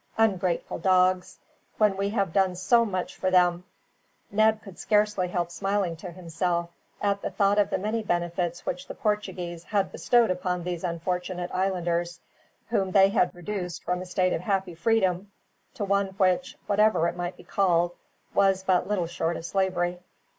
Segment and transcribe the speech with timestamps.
[0.17, 1.37] Ungrateful dogs!
[1.77, 3.65] When we have done so much for them!"
[4.31, 8.87] Ned could scarcely help smiling to himself, at the thought of the many benefits which
[8.87, 12.19] the Portuguese had bestowed upon these unfortunate islanders,
[12.69, 15.31] whom they had reduced from a state of happy freedom
[15.75, 17.91] to one which, whatever it might be called,
[18.33, 19.99] was but little short of slavery.